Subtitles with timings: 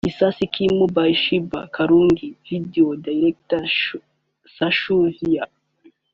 [0.05, 3.63] Kisasi Kimu by Sheebah Karungi (Video director
[4.55, 5.53] Sasha Vybs)